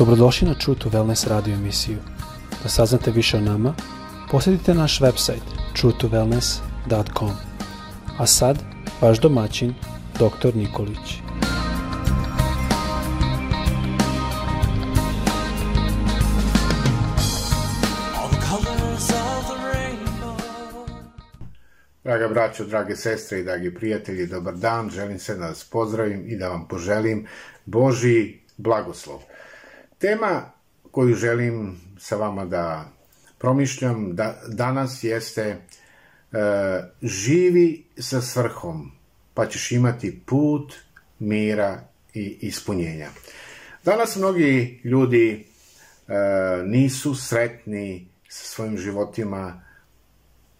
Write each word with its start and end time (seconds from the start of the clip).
Dobrodošli 0.00 0.48
na 0.48 0.54
True 0.54 0.78
to 0.78 0.88
Wellness 0.88 1.28
radio 1.28 1.54
emisiju. 1.54 1.98
Da 2.62 2.68
saznate 2.68 3.10
više 3.10 3.36
o 3.36 3.40
nama, 3.40 3.74
posjetite 4.30 4.74
naš 4.74 5.00
website 5.00 5.44
truetowellness.com. 5.76 7.30
A 8.18 8.26
sad, 8.26 8.58
vaš 9.00 9.20
domaćin, 9.20 9.74
dr. 10.14 10.56
Nikolić. 10.56 11.20
Draga 22.04 22.28
braćo, 22.28 22.64
drage 22.64 22.96
sestre 22.96 23.38
i 23.40 23.44
dragi 23.44 23.74
prijatelji, 23.74 24.26
dobar 24.26 24.54
dan. 24.54 24.90
Želim 24.90 25.18
se 25.18 25.34
da 25.34 25.46
vas 25.46 25.64
pozdravim 25.64 26.24
i 26.26 26.36
da 26.36 26.48
vam 26.48 26.68
poželim 26.68 27.26
Boži 27.66 28.38
blagoslov. 28.56 29.20
Tema 30.00 30.52
koju 30.90 31.14
želim 31.14 31.80
sa 31.98 32.16
vama 32.16 32.44
da 32.44 32.84
promišljam 33.38 34.16
da, 34.16 34.40
danas 34.48 35.04
jeste 35.04 35.42
e, 35.42 35.56
živi 37.02 37.84
sa 37.98 38.20
svrhom, 38.20 38.92
pa 39.34 39.46
ćeš 39.46 39.72
imati 39.72 40.20
put 40.26 40.74
mira 41.18 41.80
i 42.14 42.38
ispunjenja. 42.40 43.08
Danas 43.84 44.16
mnogi 44.16 44.80
ljudi 44.84 45.46
e, 46.08 46.14
nisu 46.64 47.14
sretni 47.14 48.08
sa 48.28 48.44
svojim 48.44 48.78
životima 48.78 49.62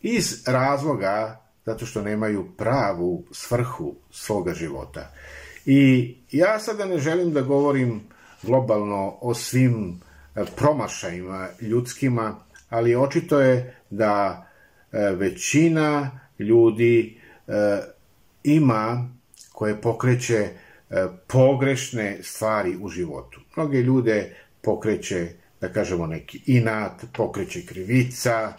iz 0.03 0.43
razloga 0.47 1.41
zato 1.67 1.87
što 1.87 2.03
nemaju 2.03 2.53
pravu 2.57 3.25
svrhu 3.33 3.95
svoga 4.11 4.55
života. 4.55 5.13
I 5.67 6.15
ja 6.31 6.59
sada 6.59 6.85
ne 6.85 6.99
želim 6.99 7.33
da 7.33 7.41
govorim 7.41 8.03
globalno 8.43 9.19
o 9.21 9.35
svim 9.35 10.01
e, 10.35 10.45
promašajima 10.57 11.49
ljudskima, 11.61 12.37
ali 12.69 12.97
očito 12.97 13.41
je 13.41 13.77
da 13.91 14.47
e, 14.93 14.99
većina 14.99 16.21
ljudi 16.39 17.21
e, 17.49 17.53
ima 18.45 19.09
koje 19.53 19.81
pokreće 19.81 20.49
pogrešne 21.27 22.19
stvari 22.23 22.77
u 22.81 22.89
životu. 22.89 23.41
Mnoge 23.57 23.79
ljude 23.79 24.37
pokreće, 24.63 25.29
da 25.61 25.73
kažemo, 25.73 26.07
neki 26.07 26.43
inat, 26.47 27.05
pokreće 27.13 27.67
krivica, 27.67 28.53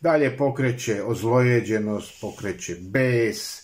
dalje 0.00 0.36
pokreće 0.36 1.02
ozlojeđenost, 1.02 2.20
pokreće 2.20 2.76
bes, 2.80 3.63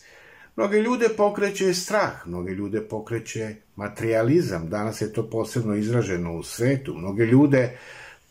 Mnoge 0.56 0.80
ljude 0.80 1.08
pokreće 1.16 1.74
strah, 1.74 2.26
mnoge 2.26 2.52
ljude 2.52 2.80
pokreće 2.80 3.54
materializam, 3.76 4.68
danas 4.68 5.00
je 5.00 5.12
to 5.12 5.30
posebno 5.30 5.74
izraženo 5.74 6.36
u 6.36 6.42
svetu, 6.42 6.94
mnoge 6.94 7.26
ljude 7.26 7.78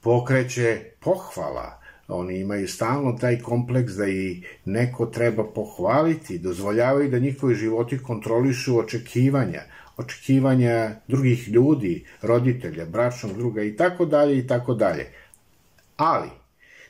pokreće 0.02 0.82
pohvala, 1.00 1.82
oni 2.08 2.40
imaju 2.40 2.68
stalno 2.68 3.18
taj 3.22 3.40
kompleks 3.40 3.94
da 3.94 4.08
i 4.08 4.44
neko 4.66 5.06
treba 5.06 5.44
pohvaliti, 5.44 6.40
dozvoljavaju 6.40 7.10
da 7.10 7.20
njihovi 7.20 7.56
životi 7.56 8.04
kontrolišu 8.04 8.80
očekivanja, 8.80 9.62
očekivanja 9.98 10.96
drugih 11.08 11.48
ljudi, 11.48 12.06
roditelja, 12.22 12.86
bračnog 12.86 13.38
druga 13.38 13.64
i 13.64 13.76
tako 13.76 14.06
dalje 14.06 14.38
i 14.38 14.48
tako 14.48 14.74
dalje. 14.74 15.08
Ali, 15.98 16.30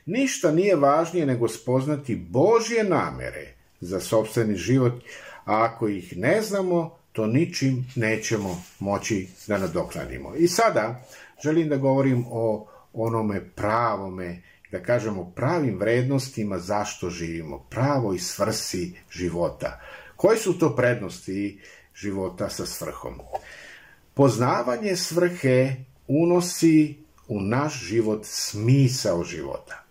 ništa 0.06 0.52
nije 0.52 0.76
važnije 0.76 1.26
nego 1.26 1.48
spoznati 1.48 2.16
Božje 2.16 2.84
namere 2.84 3.59
za 3.80 4.00
sobstveni 4.00 4.56
život 4.56 4.92
a 5.44 5.64
ako 5.64 5.88
ih 5.88 6.16
ne 6.16 6.42
znamo, 6.42 6.96
to 7.12 7.26
ničim 7.26 7.86
nećemo 7.94 8.62
moći 8.78 9.28
da 9.46 9.58
nadoknadimo. 9.58 10.34
I 10.34 10.48
sada 10.48 11.04
želim 11.44 11.68
da 11.68 11.76
govorim 11.76 12.24
o 12.30 12.66
onome 12.92 13.50
pravome, 13.54 14.42
da 14.72 14.82
kažemo 14.82 15.32
pravim 15.36 15.78
vrednostima 15.78 16.58
zašto 16.58 17.10
živimo, 17.10 17.58
pravoj 17.58 18.18
svrsi 18.18 18.94
života. 19.10 19.80
Koje 20.16 20.38
su 20.38 20.58
to 20.58 20.76
prednosti 20.76 21.60
života 21.94 22.50
sa 22.50 22.66
svrhom? 22.66 23.14
Poznavanje 24.14 24.96
svrhe 24.96 25.76
unosi 26.08 26.96
u 27.28 27.40
naš 27.40 27.84
život 27.84 28.20
smisao 28.24 29.24
života. 29.24 29.84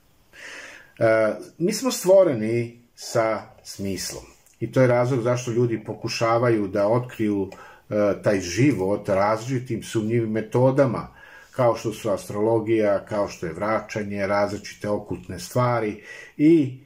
E, 1.00 1.36
mi 1.58 1.74
smo 1.74 1.92
stvoreni 1.92 2.82
sa 2.96 3.59
smislom. 3.70 4.24
I 4.60 4.72
to 4.72 4.82
je 4.82 4.88
razlog 4.88 5.22
zašto 5.22 5.52
ljudi 5.52 5.84
pokušavaju 5.84 6.68
da 6.68 6.88
otkriju 6.88 7.50
e, 7.50 7.96
taj 8.24 8.40
život 8.40 9.10
različitim 9.10 9.84
sumnjivim 9.84 10.32
metodama, 10.32 11.08
kao 11.52 11.76
što 11.76 11.94
su 11.94 12.10
astrologija, 12.10 13.06
kao 13.06 13.28
što 13.28 13.46
je 13.46 13.54
vraćanje, 13.54 14.28
različite 14.28 14.90
okultne 14.90 15.40
stvari 15.40 16.04
i 16.38 16.80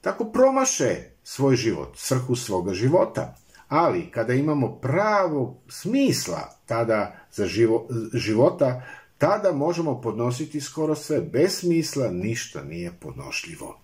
tako 0.00 0.24
promaše 0.24 0.96
svoj 1.22 1.56
život, 1.56 1.96
srhu 1.96 2.36
svoga 2.36 2.74
života. 2.74 3.34
Ali 3.68 4.10
kada 4.10 4.32
imamo 4.32 4.72
pravo 4.80 5.62
smisla 5.68 6.50
tada 6.66 7.16
za 7.32 7.46
živo, 7.46 7.88
života, 8.14 8.82
tada 9.18 9.52
možemo 9.52 10.00
podnositi 10.00 10.60
skoro 10.60 10.94
sve. 10.94 11.20
Bez 11.20 11.58
smisla 11.58 12.10
ništa 12.10 12.62
nije 12.62 12.92
podnošljivo 13.00 13.80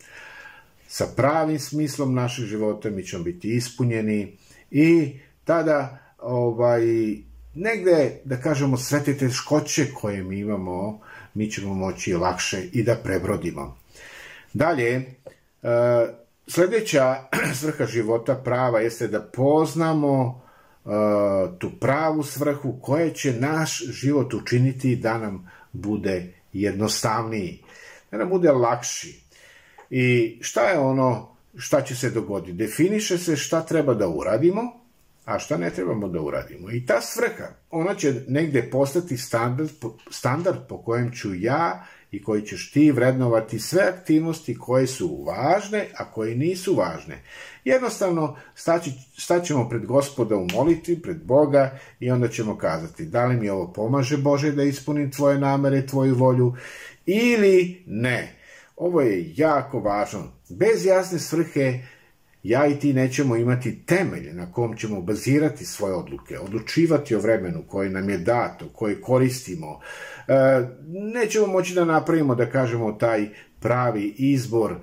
sa 0.90 1.06
pravim 1.16 1.58
smislom 1.58 2.14
našeg 2.14 2.44
života, 2.44 2.90
mi 2.90 3.04
ćemo 3.06 3.24
biti 3.24 3.56
ispunjeni 3.56 4.36
i 4.70 5.12
tada 5.44 5.98
ovaj, 6.18 6.82
negde, 7.54 8.20
da 8.24 8.36
kažemo, 8.36 8.76
sve 8.76 9.04
te 9.04 9.16
teškoće 9.16 9.86
koje 9.94 10.22
mi 10.22 10.38
imamo, 10.38 11.00
mi 11.34 11.50
ćemo 11.50 11.74
moći 11.74 12.14
lakše 12.14 12.62
i 12.72 12.82
da 12.82 12.96
prebrodimo. 12.96 13.76
Dalje, 14.52 14.90
e, 14.92 15.04
sledeća 16.46 17.16
svrha 17.60 17.86
života 17.86 18.34
prava 18.34 18.80
jeste 18.80 19.08
da 19.08 19.20
poznamo 19.20 20.42
e, 20.84 20.88
tu 21.58 21.70
pravu 21.80 22.22
svrhu 22.22 22.78
koja 22.82 23.10
će 23.10 23.32
naš 23.32 23.82
život 23.84 24.34
učiniti 24.34 24.96
da 24.96 25.18
nam 25.18 25.50
bude 25.72 26.32
jednostavniji, 26.52 27.62
da 28.10 28.18
nam 28.18 28.28
bude 28.28 28.52
lakši, 28.52 29.29
I 29.90 30.38
šta 30.40 30.60
je 30.60 30.78
ono 30.78 31.36
šta 31.56 31.82
će 31.82 31.96
se 31.96 32.10
dogoditi? 32.10 32.52
Definiše 32.52 33.18
se 33.18 33.36
šta 33.36 33.62
treba 33.62 33.94
da 33.94 34.08
uradimo, 34.08 34.62
a 35.24 35.38
šta 35.38 35.56
ne 35.56 35.70
trebamo 35.70 36.08
da 36.08 36.20
uradimo. 36.20 36.70
I 36.70 36.86
ta 36.86 37.00
svrha, 37.00 37.48
ona 37.70 37.94
će 37.94 38.14
negde 38.28 38.70
postati 38.70 39.16
standard, 39.16 39.70
standard 40.10 40.58
po 40.68 40.82
kojem 40.82 41.12
ću 41.12 41.34
ja 41.34 41.86
i 42.10 42.22
koji 42.22 42.42
ćeš 42.42 42.72
ti 42.72 42.92
vrednovati 42.92 43.58
sve 43.58 43.82
aktivnosti 43.82 44.58
koje 44.58 44.86
su 44.86 45.24
važne, 45.24 45.86
a 45.96 46.12
koje 46.12 46.36
nisu 46.36 46.74
važne. 46.74 47.22
Jednostavno, 47.64 48.36
staći, 48.54 48.92
staćemo 49.18 49.68
pred 49.68 49.86
gospoda 49.86 50.36
u 50.36 50.46
molitvi, 50.52 51.02
pred 51.02 51.16
Boga 51.24 51.78
i 52.00 52.10
onda 52.10 52.28
ćemo 52.28 52.58
kazati 52.58 53.04
da 53.04 53.26
li 53.26 53.36
mi 53.36 53.48
ovo 53.48 53.72
pomaže 53.72 54.16
Bože 54.16 54.52
da 54.52 54.62
ispunim 54.62 55.10
tvoje 55.10 55.38
namere, 55.38 55.86
tvoju 55.86 56.14
volju 56.14 56.54
ili 57.06 57.82
ne. 57.86 58.39
Ovo 58.80 59.00
je 59.00 59.32
jako 59.36 59.80
važno. 59.80 60.22
Bez 60.48 60.86
jasne 60.86 61.18
svrhe 61.18 61.78
ja 62.42 62.66
i 62.66 62.78
ti 62.78 62.92
nećemo 62.92 63.36
imati 63.36 63.78
temelj 63.86 64.32
na 64.32 64.52
kom 64.52 64.76
ćemo 64.76 65.00
bazirati 65.00 65.64
svoje 65.64 65.94
odluke, 65.94 66.38
odlučivati 66.38 67.14
o 67.14 67.20
vremenu 67.20 67.62
koje 67.68 67.90
nam 67.90 68.10
je 68.10 68.18
dato, 68.18 68.68
koje 68.72 69.00
koristimo. 69.00 69.80
E, 70.28 70.32
nećemo 71.14 71.46
moći 71.46 71.74
da 71.74 71.84
napravimo, 71.84 72.34
da 72.34 72.50
kažemo, 72.50 72.92
taj 72.92 73.28
pravi 73.60 74.14
izbor 74.18 74.72
e, 74.72 74.76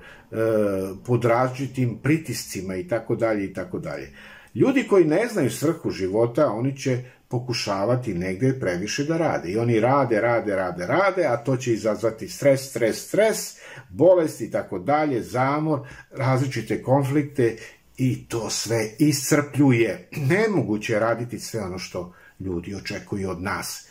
pod 1.06 1.24
različitim 1.24 1.98
pritiscima 2.02 2.76
i 2.76 2.88
tako 2.88 3.16
dalje 3.16 3.44
i 3.44 3.52
tako 3.52 3.78
dalje. 3.78 4.12
Ljudi 4.54 4.86
koji 4.88 5.04
ne 5.04 5.26
znaju 5.32 5.50
svrhu 5.50 5.90
života, 5.90 6.52
oni 6.52 6.76
će 6.76 7.02
pokušavati 7.28 8.14
negde 8.14 8.60
previše 8.60 9.04
da 9.04 9.16
rade. 9.16 9.50
I 9.50 9.58
oni 9.58 9.80
rade, 9.80 10.20
rade, 10.20 10.56
rade, 10.56 10.86
rade, 10.86 11.24
a 11.26 11.36
to 11.36 11.56
će 11.56 11.72
izazvati 11.72 12.28
stres, 12.28 12.70
stres, 12.70 13.08
stres, 13.08 13.56
bolesti 13.88 14.44
i 14.44 14.50
tako 14.50 14.78
dalje, 14.78 15.22
zamor, 15.22 15.80
različite 16.10 16.82
konflikte 16.82 17.56
i 17.96 18.28
to 18.28 18.50
sve 18.50 18.90
iscrpljuje. 18.98 20.08
Nemoguće 20.30 20.92
je 20.92 21.00
raditi 21.00 21.38
sve 21.38 21.60
ono 21.60 21.78
što 21.78 22.12
ljudi 22.40 22.74
očekuju 22.74 23.30
od 23.30 23.42
nas. 23.42 23.88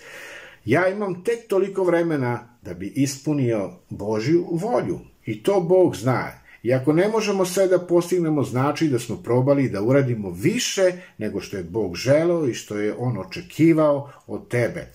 Ja 0.65 0.87
imam 0.87 1.23
tek 1.23 1.47
toliko 1.47 1.83
vremena 1.83 2.57
da 2.61 2.73
bi 2.73 2.93
ispunio 2.95 3.71
Božju 3.89 4.47
volju 4.51 4.99
i 5.25 5.43
to 5.43 5.61
Bog 5.61 5.95
zna. 5.95 6.46
I 6.63 6.73
ako 6.73 6.93
ne 6.93 7.07
možemo 7.07 7.45
sve 7.45 7.67
da 7.67 7.79
postignemo, 7.79 8.43
znači 8.43 8.87
da 8.87 8.99
smo 8.99 9.17
probali 9.23 9.69
da 9.69 9.81
uradimo 9.81 10.29
više 10.31 10.91
nego 11.17 11.41
što 11.41 11.57
je 11.57 11.63
Bog 11.63 11.95
želeo 11.95 12.47
i 12.47 12.53
što 12.53 12.77
je 12.77 12.95
On 12.97 13.17
očekivao 13.17 14.11
od 14.27 14.47
tebe. 14.47 14.87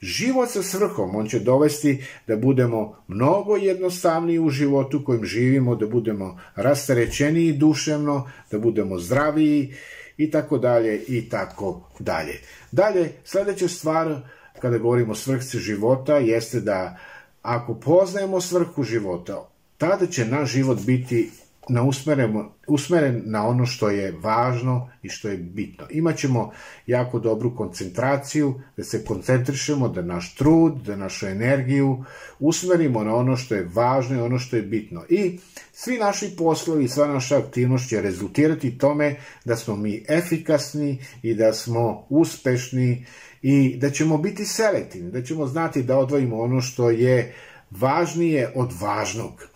Život 0.00 0.50
sa 0.50 0.62
svrhom, 0.62 1.16
on 1.16 1.28
će 1.28 1.38
dovesti 1.38 2.04
da 2.26 2.36
budemo 2.36 2.96
mnogo 3.08 3.56
jednostavniji 3.56 4.38
u 4.38 4.50
životu 4.50 5.04
kojim 5.04 5.24
živimo, 5.24 5.76
da 5.76 5.86
budemo 5.86 6.40
rastarećeniji 6.56 7.52
duševno, 7.52 8.30
da 8.50 8.58
budemo 8.58 8.98
zdraviji 8.98 9.74
i 10.16 10.30
tako 10.30 10.58
dalje 10.58 11.04
i 11.08 11.28
tako 11.28 11.90
dalje. 11.98 12.40
Dalje, 12.72 13.12
sledeća 13.24 13.68
stvar, 13.68 14.16
kada 14.60 14.78
govorimo 14.78 15.12
o 15.12 15.14
svrhci 15.14 15.58
života, 15.58 16.16
jeste 16.16 16.60
da 16.60 16.98
ako 17.42 17.74
poznajemo 17.74 18.40
svrhu 18.40 18.82
života, 18.82 19.49
tada 19.80 20.06
će 20.06 20.24
naš 20.24 20.52
život 20.52 20.78
biti 20.86 21.30
na 21.68 21.82
usmeren, 21.82 22.44
usmeren 22.66 23.22
na 23.24 23.46
ono 23.46 23.66
što 23.66 23.90
je 23.90 24.12
važno 24.12 24.90
i 25.02 25.08
što 25.08 25.28
je 25.28 25.36
bitno. 25.36 25.86
Imaćemo 25.90 26.52
jako 26.86 27.18
dobru 27.18 27.56
koncentraciju, 27.56 28.60
da 28.76 28.84
se 28.84 29.04
koncentrišemo, 29.04 29.88
da 29.88 30.02
naš 30.02 30.34
trud, 30.34 30.82
da 30.86 30.96
našu 30.96 31.26
energiju 31.26 32.04
usmerimo 32.38 33.04
na 33.04 33.14
ono 33.14 33.36
što 33.36 33.54
je 33.54 33.68
važno 33.74 34.16
i 34.16 34.20
ono 34.20 34.38
što 34.38 34.56
je 34.56 34.62
bitno. 34.62 35.04
I 35.08 35.38
svi 35.72 35.98
naši 35.98 36.34
poslovi, 36.38 36.88
sva 36.88 37.06
naša 37.06 37.38
aktivnost 37.38 37.88
će 37.88 38.02
rezultirati 38.02 38.78
tome 38.78 39.16
da 39.44 39.56
smo 39.56 39.76
mi 39.76 40.04
efikasni 40.08 40.98
i 41.22 41.34
da 41.34 41.52
smo 41.52 42.06
uspešni 42.08 43.06
i 43.42 43.76
da 43.76 43.90
ćemo 43.90 44.18
biti 44.18 44.44
selektivni, 44.44 45.10
da 45.10 45.22
ćemo 45.22 45.46
znati 45.46 45.82
da 45.82 45.98
odvojimo 45.98 46.40
ono 46.40 46.60
što 46.60 46.90
je 46.90 47.34
važnije 47.70 48.52
od 48.54 48.72
važnog. 48.80 49.46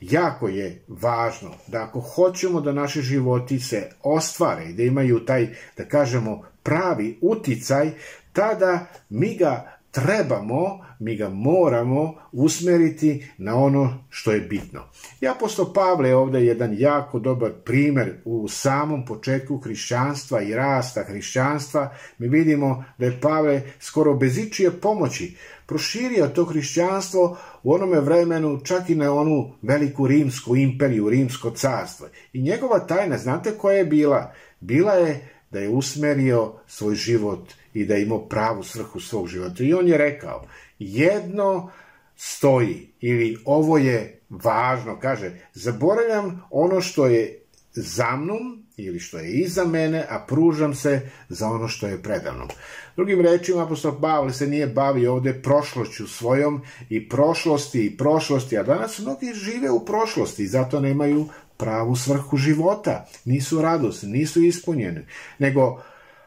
Jako 0.00 0.48
je 0.48 0.84
važno 0.88 1.50
da 1.66 1.82
ako 1.82 2.00
hoćemo 2.00 2.60
da 2.60 2.72
naši 2.72 3.02
životi 3.02 3.60
se 3.60 3.90
ostvare 4.02 4.64
i 4.64 4.72
da 4.72 4.82
imaju 4.82 5.24
taj, 5.24 5.48
da 5.76 5.84
kažemo, 5.84 6.42
pravi 6.62 7.18
uticaj, 7.20 7.90
tada 8.32 8.86
mi 9.08 9.36
ga 9.36 9.78
trebamo, 9.92 10.78
mi 10.98 11.16
ga 11.16 11.28
moramo 11.28 12.14
usmeriti 12.32 13.26
na 13.38 13.56
ono 13.56 14.04
što 14.10 14.32
je 14.32 14.40
bitno. 14.40 14.80
I 15.20 15.28
apostol 15.28 15.72
Pavle 15.72 16.08
je 16.08 16.16
ovde 16.16 16.44
jedan 16.44 16.74
jako 16.78 17.18
dobar 17.18 17.50
primer 17.64 18.14
u 18.24 18.48
samom 18.48 19.04
početku 19.04 19.58
hrišćanstva 19.58 20.42
i 20.42 20.54
rasta 20.54 21.04
hrišćanstva. 21.04 21.94
Mi 22.18 22.28
vidimo 22.28 22.84
da 22.98 23.06
je 23.06 23.20
Pavle 23.20 23.62
skoro 23.80 24.14
bez 24.14 24.38
ičije 24.38 24.70
pomoći 24.70 25.36
proširio 25.72 26.28
to 26.28 26.44
hrišćanstvo 26.44 27.36
u 27.62 27.72
onome 27.74 28.00
vremenu 28.00 28.60
čak 28.64 28.90
i 28.90 28.94
na 28.94 29.12
onu 29.14 29.52
veliku 29.62 30.06
rimsku 30.06 30.56
imperiju, 30.56 31.08
rimsko 31.08 31.50
carstvo. 31.50 32.08
I 32.32 32.42
njegova 32.42 32.78
tajna, 32.78 33.18
znate 33.18 33.58
koja 33.58 33.76
je 33.76 33.84
bila? 33.84 34.32
Bila 34.60 34.92
je 34.92 35.28
da 35.50 35.58
je 35.58 35.68
usmerio 35.68 36.52
svoj 36.66 36.94
život 36.94 37.52
i 37.74 37.84
da 37.84 37.94
je 37.94 38.02
imao 38.02 38.28
pravu 38.28 38.62
svrhu 38.62 39.00
svog 39.00 39.28
života. 39.28 39.64
I 39.64 39.74
on 39.74 39.88
je 39.88 39.98
rekao, 39.98 40.44
jedno 40.78 41.70
stoji 42.16 42.88
ili 43.00 43.38
ovo 43.44 43.78
je 43.78 44.20
važno, 44.30 44.98
kaže, 45.00 45.32
zaboravljam 45.54 46.42
ono 46.50 46.80
što 46.80 47.06
je 47.06 47.40
za 47.72 48.16
mnom 48.16 48.61
ili 48.76 49.00
što 49.00 49.18
je 49.18 49.30
iza 49.30 49.64
mene, 49.64 50.06
a 50.08 50.24
pružam 50.28 50.74
se 50.74 51.10
za 51.28 51.48
ono 51.48 51.68
što 51.68 51.86
je 51.86 52.02
predavnom. 52.02 52.48
Drugim 52.96 53.20
rečima, 53.20 53.62
apostol 53.62 54.00
Pavle 54.00 54.32
se 54.32 54.46
nije 54.46 54.66
bavio 54.66 55.12
ovde 55.12 55.42
prošlošću 55.42 56.06
svojom 56.06 56.62
i 56.88 57.08
prošlosti 57.08 57.86
i 57.86 57.96
prošlosti, 57.96 58.58
a 58.58 58.62
danas 58.62 58.98
mnogi 58.98 59.32
žive 59.34 59.70
u 59.70 59.84
prošlosti 59.84 60.42
i 60.42 60.46
zato 60.46 60.80
nemaju 60.80 61.28
pravu 61.56 61.96
svrhu 61.96 62.36
života, 62.36 63.06
nisu 63.24 63.62
radosni, 63.62 64.08
nisu 64.08 64.42
ispunjeni, 64.42 65.00
nego 65.38 65.82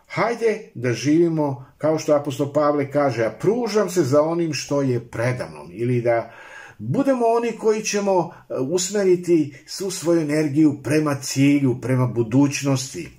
hajde 0.08 0.72
da 0.76 0.94
živimo, 0.94 1.66
kao 1.78 2.00
što 2.00 2.16
apostol 2.16 2.54
Pavle 2.54 2.92
kaže, 2.92 3.26
a 3.26 3.32
pružam 3.32 3.90
se 3.90 4.04
za 4.04 4.22
onim 4.22 4.54
što 4.54 4.82
je 4.82 5.00
predavnom, 5.00 5.70
ili 5.72 6.02
da 6.02 6.32
budemo 6.78 7.26
oni 7.26 7.52
koji 7.52 7.82
ćemo 7.82 8.32
e, 8.50 8.54
usmeriti 8.54 9.54
svu 9.66 9.92
svoju 9.92 10.22
energiju 10.22 10.80
prema 10.84 11.16
cilju, 11.16 11.82
prema 11.82 12.08
budućnosti. 12.08 13.10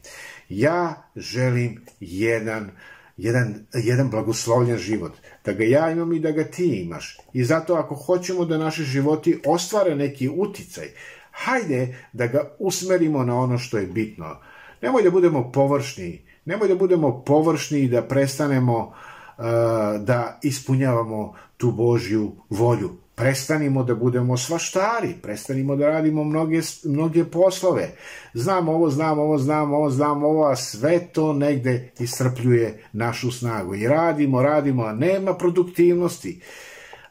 Ja 0.48 1.10
želim 1.16 1.84
jedan 2.00 2.70
jedan, 3.16 3.54
jedan 3.72 4.10
blagoslovljen 4.10 4.78
život. 4.78 5.12
Da 5.44 5.52
ga 5.52 5.64
ja 5.64 5.90
imam 5.90 6.12
i 6.12 6.20
da 6.20 6.30
ga 6.30 6.44
ti 6.44 6.64
imaš. 6.64 7.18
I 7.32 7.44
zato 7.44 7.74
ako 7.74 7.94
hoćemo 7.94 8.44
da 8.44 8.58
naši 8.58 8.84
životi 8.84 9.40
ostvare 9.46 9.94
neki 9.94 10.28
uticaj, 10.28 10.88
hajde 11.30 11.96
da 12.12 12.26
ga 12.26 12.56
usmerimo 12.58 13.24
na 13.24 13.38
ono 13.38 13.58
što 13.58 13.78
je 13.78 13.86
bitno. 13.86 14.36
Nemoj 14.82 15.02
da 15.02 15.10
budemo 15.10 15.52
površni, 15.52 16.22
nemoj 16.44 16.68
da 16.68 16.74
budemo 16.74 17.24
površni 17.26 17.80
i 17.80 17.88
da 17.88 18.02
prestanemo 18.02 18.78
uh, 18.78 19.44
da 20.00 20.38
ispunjavamo 20.42 21.34
tu 21.56 21.72
Božju 21.72 22.32
volju. 22.50 22.90
Prestanimo 23.16 23.84
da 23.84 23.94
budemo 23.94 24.36
svaštari, 24.36 25.14
prestanimo 25.22 25.76
da 25.76 25.88
radimo 25.88 26.24
mnoge, 26.24 26.60
mnoge 26.84 27.24
poslove. 27.24 27.88
Znam 28.34 28.68
ovo, 28.68 28.90
znam 28.90 29.18
ovo, 29.18 29.38
znam 29.38 29.72
ovo, 29.72 29.90
znam 29.90 30.24
ovo, 30.24 30.46
a 30.46 30.56
sve 30.56 30.98
to 31.12 31.32
negde 31.32 31.92
iscrpljuje 31.98 32.82
našu 32.92 33.30
snagu. 33.30 33.74
I 33.74 33.88
radimo, 33.88 34.42
radimo, 34.42 34.84
a 34.84 34.92
nema 34.92 35.34
produktivnosti. 35.34 36.40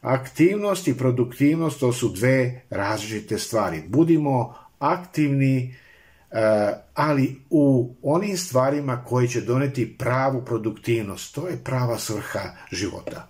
Aktivnost 0.00 0.88
i 0.88 0.98
produktivnost 0.98 1.80
to 1.80 1.92
su 1.92 2.08
dve 2.08 2.62
različite 2.70 3.38
stvari. 3.38 3.82
Budimo 3.88 4.54
aktivni, 4.78 5.74
ali 6.94 7.40
u 7.50 7.94
onim 8.02 8.36
stvarima 8.36 9.04
koje 9.04 9.28
će 9.28 9.40
doneti 9.40 9.98
pravu 9.98 10.42
produktivnost. 10.44 11.34
To 11.34 11.48
je 11.48 11.64
prava 11.64 11.98
svrha 11.98 12.50
života. 12.72 13.28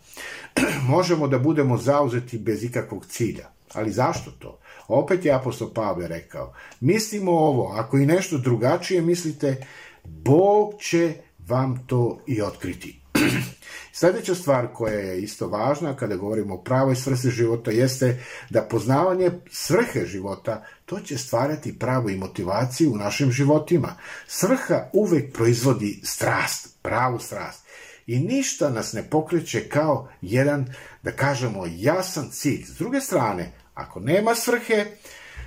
možemo 0.95 1.29
da 1.29 1.39
budemo 1.39 1.77
zauzeti 1.77 2.39
bez 2.39 2.65
ikakvog 2.65 3.07
cilja. 3.07 3.49
Ali 3.75 3.91
zašto 3.91 4.31
to? 4.31 4.59
Opet 4.89 5.25
je 5.25 5.33
apostol 5.33 5.73
Pavle 5.75 6.09
rekao, 6.09 6.55
mislimo 6.81 7.33
ovo, 7.33 7.73
ako 7.73 7.99
i 7.99 8.07
nešto 8.07 8.39
drugačije 8.39 9.03
mislite, 9.03 9.67
Bog 10.05 10.75
će 10.81 11.15
vam 11.49 11.85
to 11.87 12.21
i 12.27 12.43
otkriti. 12.43 13.01
Sljedeća 13.99 14.35
stvar 14.35 14.69
koja 14.75 14.95
je 14.95 15.23
isto 15.23 15.49
važna 15.49 15.97
kada 15.97 16.17
govorimo 16.17 16.55
o 16.55 16.63
pravoj 16.63 16.97
svrsi 16.97 17.31
života 17.31 17.71
jeste 17.71 18.25
da 18.51 18.63
poznavanje 18.63 19.31
svrhe 19.51 20.07
života 20.07 20.65
to 20.87 21.01
će 21.01 21.19
stvarati 21.19 21.79
pravu 21.79 22.11
i 22.11 22.17
motivaciju 22.17 22.93
u 22.93 22.97
našim 22.97 23.31
životima. 23.31 23.97
Svrha 24.27 24.91
uvek 24.93 25.33
proizvodi 25.33 26.01
strast, 26.05 26.79
pravu 26.83 27.19
strast 27.19 27.67
i 28.07 28.19
ništa 28.19 28.71
nas 28.71 28.93
ne 28.93 29.11
pokreće 29.11 29.69
kao 29.69 30.09
jedan, 30.21 30.75
da 31.03 31.11
kažemo, 31.11 31.65
jasan 31.71 32.31
cilj. 32.31 32.65
S 32.65 32.79
druge 32.79 33.01
strane, 33.01 33.53
ako 33.75 34.01
nema 34.01 34.35
svrhe, 34.35 34.87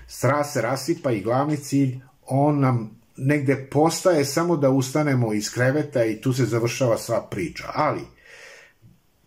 strast 0.07 0.53
se 0.53 0.61
rasipa 0.61 1.11
i 1.11 1.21
glavni 1.21 1.57
cilj, 1.57 1.99
on 2.25 2.59
nam 2.59 2.98
negde 3.19 3.67
postaje 3.71 4.25
samo 4.25 4.57
da 4.57 4.69
ustanemo 4.69 5.33
iz 5.33 5.51
kreveta 5.51 6.05
i 6.05 6.21
tu 6.21 6.33
se 6.33 6.45
završava 6.45 6.97
sva 6.97 7.27
priča. 7.31 7.63
Ali, 7.73 8.01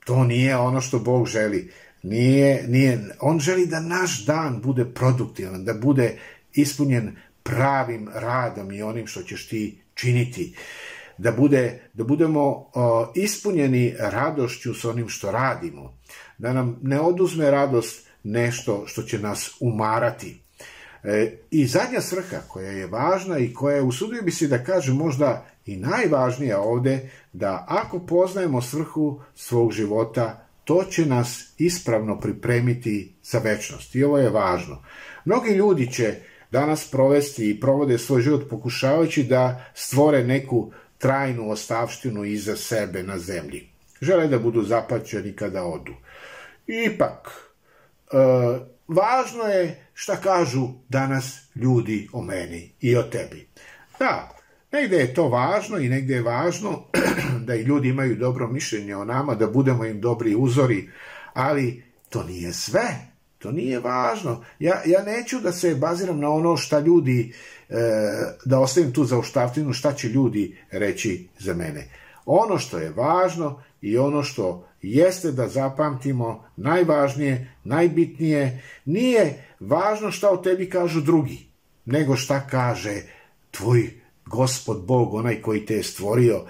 to 0.04 0.24
nije 0.24 0.56
ono 0.56 0.80
što 0.80 0.98
Bog 0.98 1.26
želi. 1.26 1.70
Nije, 2.02 2.64
nije, 2.68 3.16
on 3.20 3.38
želi 3.38 3.66
da 3.66 3.80
naš 3.80 4.24
dan 4.24 4.60
bude 4.62 4.84
produktivan, 4.84 5.64
da 5.64 5.74
bude 5.74 6.18
ispunjen 6.54 7.16
pravim 7.42 8.08
radom 8.14 8.72
i 8.72 8.82
onim 8.82 9.06
što 9.06 9.22
ćeš 9.22 9.48
ti 9.48 9.82
činiti. 9.94 10.56
Da, 11.18 11.32
bude, 11.32 11.90
da 11.92 12.04
budemo 12.04 12.50
uh, 12.50 12.66
ispunjeni 13.14 13.94
radošću 13.98 14.74
s 14.74 14.84
onim 14.84 15.08
što 15.08 15.30
radimo, 15.30 15.98
da 16.38 16.52
nam 16.52 16.78
ne 16.82 17.00
oduzme 17.00 17.50
radost 17.50 18.08
nešto 18.24 18.84
što 18.86 19.02
će 19.02 19.18
nas 19.18 19.56
umarati. 19.60 20.40
E, 21.04 21.38
I 21.50 21.66
zadnja 21.66 22.00
svrha 22.00 22.38
koja 22.48 22.70
je 22.70 22.86
važna 22.86 23.38
i 23.38 23.54
koja 23.54 23.76
je, 23.76 23.82
usudio 23.82 24.22
bi 24.22 24.30
se 24.30 24.48
da 24.48 24.64
kaže 24.64 24.92
možda 24.92 25.46
i 25.66 25.76
najvažnija 25.76 26.60
ovde, 26.60 27.10
da 27.32 27.66
ako 27.68 27.98
poznajemo 27.98 28.62
svrhu 28.62 29.20
svog 29.34 29.72
života, 29.72 30.46
to 30.64 30.84
će 30.84 31.06
nas 31.06 31.54
ispravno 31.58 32.20
pripremiti 32.20 33.12
za 33.22 33.38
večnost. 33.38 33.94
I 33.94 34.04
ovo 34.04 34.18
je 34.18 34.30
važno. 34.30 34.82
Mnogi 35.24 35.50
ljudi 35.50 35.92
će 35.92 36.14
danas 36.50 36.90
provesti 36.90 37.50
i 37.50 37.60
provode 37.60 37.98
svoj 37.98 38.22
život 38.22 38.48
pokušavajući 38.50 39.24
da 39.24 39.64
stvore 39.74 40.24
neku 40.24 40.72
trajnu 40.98 41.50
ostavštinu 41.50 42.24
iza 42.24 42.56
sebe 42.56 43.02
na 43.02 43.18
zemlji. 43.18 43.68
Žele 44.00 44.28
da 44.28 44.38
budu 44.38 44.62
zapaćeni 44.62 45.32
kada 45.32 45.64
odu. 45.64 45.92
Ipak, 46.66 47.28
e, 48.12 48.16
važno 48.92 49.44
je 49.44 49.88
šta 49.94 50.16
kažu 50.16 50.68
danas 50.88 51.40
ljudi 51.54 52.08
o 52.12 52.22
meni 52.22 52.72
i 52.80 52.96
o 52.96 53.02
tebi. 53.02 53.48
Da, 53.98 54.30
negde 54.72 54.96
je 54.96 55.14
to 55.14 55.28
važno 55.28 55.78
i 55.78 55.88
negde 55.88 56.14
je 56.14 56.22
važno 56.22 56.84
da 57.46 57.54
i 57.54 57.62
ljudi 57.62 57.88
imaju 57.88 58.16
dobro 58.16 58.48
mišljenje 58.48 58.96
o 58.96 59.04
nama, 59.04 59.34
da 59.34 59.46
budemo 59.46 59.84
im 59.84 60.00
dobri 60.00 60.34
uzori, 60.34 60.90
ali 61.32 61.84
to 62.08 62.22
nije 62.22 62.52
sve. 62.52 63.12
To 63.38 63.52
nije 63.52 63.80
važno. 63.80 64.44
Ja, 64.58 64.82
ja 64.86 65.02
neću 65.02 65.40
da 65.40 65.52
se 65.52 65.74
baziram 65.74 66.20
na 66.20 66.30
ono 66.30 66.56
šta 66.56 66.78
ljudi 66.78 67.32
E, 67.72 67.74
da 68.44 68.60
ostavim 68.60 68.92
tu 68.92 69.04
za 69.04 69.18
uštavtinu 69.18 69.72
šta 69.72 69.92
će 69.92 70.08
ljudi 70.08 70.56
reći 70.70 71.28
za 71.38 71.54
mene. 71.54 71.88
Ono 72.26 72.58
što 72.58 72.78
je 72.78 72.90
važno 72.90 73.62
i 73.82 73.98
ono 73.98 74.22
što 74.22 74.68
jeste 74.82 75.32
da 75.32 75.48
zapamtimo 75.48 76.44
najvažnije, 76.56 77.54
najbitnije, 77.64 78.62
nije 78.84 79.44
važno 79.60 80.10
šta 80.10 80.30
o 80.30 80.36
tebi 80.36 80.70
kažu 80.70 81.00
drugi, 81.00 81.46
nego 81.84 82.16
šta 82.16 82.46
kaže 82.50 83.02
tvoj 83.50 83.90
gospod 84.26 84.84
Bog, 84.84 85.14
onaj 85.14 85.42
koji 85.42 85.66
te 85.66 85.74
je 85.74 85.82
stvorio. 85.82 86.44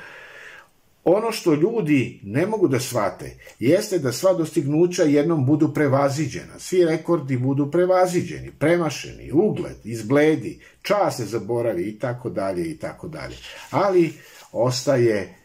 ono 1.04 1.32
što 1.32 1.54
ljudi 1.54 2.20
ne 2.22 2.46
mogu 2.46 2.68
da 2.68 2.80
shvate 2.80 3.36
jeste 3.58 3.98
da 3.98 4.12
sva 4.12 4.32
dostignuća 4.32 5.02
jednom 5.02 5.46
budu 5.46 5.74
prevaziđena, 5.74 6.58
svi 6.58 6.84
rekordi 6.84 7.36
budu 7.36 7.70
prevaziđeni, 7.70 8.52
premašeni, 8.58 9.32
ugled, 9.32 9.76
izbledi, 9.84 10.60
čas 10.82 11.16
se 11.16 11.24
zaboravi 11.24 11.82
i 11.82 11.98
tako 11.98 12.30
dalje 12.30 12.70
i 12.70 12.76
tako 12.78 13.08
dalje. 13.08 13.36
Ali 13.70 14.12
ostaje 14.52 15.41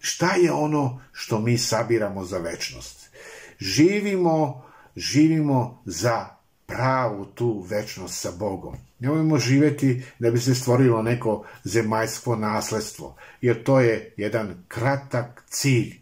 šta 0.00 0.34
je 0.34 0.52
ono 0.52 1.00
što 1.12 1.40
mi 1.40 1.58
sabiramo 1.58 2.24
za 2.24 2.38
večnost. 2.38 3.10
Živimo, 3.58 4.64
živimo 4.96 5.82
za 5.84 6.26
pravu 6.66 7.24
tu 7.24 7.66
večnost 7.70 8.20
sa 8.20 8.30
Bogom. 8.38 8.74
Nemojmo 8.98 9.38
živeti 9.38 10.02
da 10.18 10.30
bi 10.30 10.38
se 10.38 10.54
stvorilo 10.54 11.02
neko 11.02 11.44
zemaljsko 11.64 12.36
nasledstvo, 12.36 13.16
jer 13.40 13.64
to 13.64 13.80
je 13.80 14.14
jedan 14.16 14.64
kratak 14.68 15.44
cilj. 15.48 16.00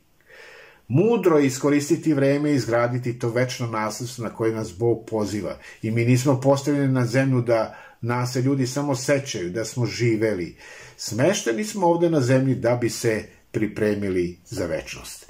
Mudro 0.88 1.38
je 1.38 1.46
iskoristiti 1.46 2.14
vreme 2.14 2.50
i 2.50 2.54
izgraditi 2.54 3.18
to 3.18 3.28
večno 3.28 3.66
nasledstvo 3.66 4.24
na 4.24 4.30
koje 4.30 4.54
nas 4.54 4.78
Bog 4.78 5.06
poziva. 5.10 5.58
I 5.82 5.90
mi 5.90 6.04
nismo 6.04 6.40
postavljeni 6.40 6.92
na 6.92 7.06
zemlju 7.06 7.40
da 7.40 7.76
nas 8.00 8.32
se 8.32 8.42
ljudi 8.42 8.66
samo 8.66 8.94
sećaju, 8.94 9.50
da 9.50 9.64
smo 9.64 9.86
živeli. 9.86 10.56
Smešteni 10.96 11.64
smo 11.64 11.86
ovde 11.86 12.10
na 12.10 12.20
zemlji 12.20 12.54
da 12.54 12.74
bi 12.74 12.90
se 12.90 13.28
pripremili 13.58 14.38
za 14.44 14.66
večnost. 14.66 15.26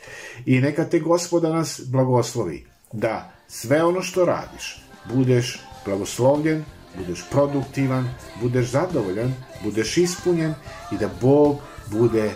I 0.46 0.60
neka 0.60 0.84
te 0.84 0.98
gospoda 0.98 1.52
nas 1.52 1.80
blagoslovi 1.86 2.66
da 2.92 3.32
sve 3.48 3.84
ono 3.84 4.02
što 4.02 4.24
radiš 4.24 4.82
budeš 5.14 5.60
blagoslovljen, 5.84 6.64
budeš 6.96 7.24
produktivan, 7.30 8.08
budeš 8.40 8.66
zadovoljan, 8.66 9.34
budeš 9.64 9.96
ispunjen 9.96 10.54
i 10.92 10.96
da 10.96 11.08
Bog 11.20 11.58
bude 11.86 12.34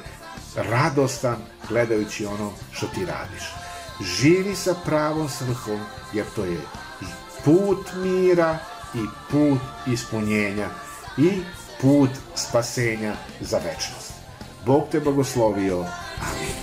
radostan 0.56 1.36
gledajući 1.68 2.26
ono 2.26 2.52
što 2.72 2.86
ti 2.86 3.06
radiš. 3.06 3.42
Živi 4.20 4.54
sa 4.54 4.74
pravom 4.84 5.28
svrhom, 5.28 5.80
jer 6.12 6.26
to 6.36 6.44
je 6.44 6.60
put 7.44 7.86
mira 7.96 8.58
i 8.94 9.04
put 9.30 9.60
ispunjenja 9.92 10.68
i 11.18 11.30
put 11.80 12.10
spasenja 12.34 13.14
za 13.40 13.58
večnost. 13.58 14.01
Bog 14.66 14.88
te 14.90 15.00
blagoslovio. 15.00 15.78
Amin. 16.20 16.62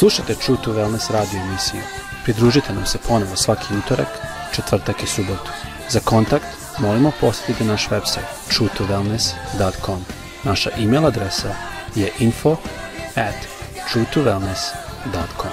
Slušajte 0.00 0.34
True 0.34 0.56
to 0.64 0.72
Wellness 0.72 1.12
radio 1.12 1.40
emisiju. 1.40 1.82
Pridružite 2.24 2.72
nam 2.72 2.86
se 2.86 2.98
ponovo 3.08 3.36
svaki 3.36 3.74
utorak, 3.74 4.08
četvrtak 4.54 5.02
i 5.02 5.06
subotu. 5.06 5.50
Za 5.88 6.00
kontakt 6.00 6.46
molimo 6.78 7.12
posjetite 7.20 7.64
naš 7.64 7.88
website 7.88 8.30
truetowellness.com. 8.48 10.04
Naša 10.44 10.70
e-mail 10.78 11.06
adresa 11.06 11.54
je 11.94 12.12
info 12.18 12.56
at 13.16 13.46
truetowellness.com. 13.92 15.50